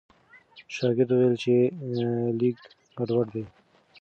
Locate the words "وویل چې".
1.11-1.53